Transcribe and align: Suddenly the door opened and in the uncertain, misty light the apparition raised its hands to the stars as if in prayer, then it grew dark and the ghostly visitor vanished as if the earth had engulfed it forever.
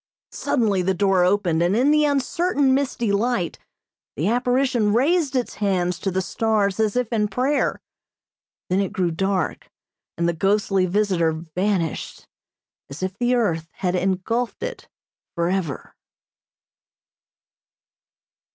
Suddenly 0.31 0.81
the 0.81 0.95
door 0.95 1.23
opened 1.23 1.61
and 1.61 1.75
in 1.75 1.91
the 1.91 2.05
uncertain, 2.05 2.73
misty 2.73 3.11
light 3.11 3.59
the 4.15 4.27
apparition 4.29 4.93
raised 4.95 5.35
its 5.35 5.53
hands 5.61 5.99
to 5.99 6.09
the 6.09 6.23
stars 6.23 6.79
as 6.79 6.95
if 6.95 7.13
in 7.13 7.27
prayer, 7.27 7.79
then 8.67 8.79
it 8.79 8.93
grew 8.93 9.11
dark 9.11 9.69
and 10.17 10.27
the 10.27 10.33
ghostly 10.33 10.87
visitor 10.87 11.31
vanished 11.33 12.25
as 12.89 13.03
if 13.03 13.15
the 13.19 13.35
earth 13.35 13.67
had 13.73 13.93
engulfed 13.93 14.63
it 14.63 14.87
forever. 15.35 15.93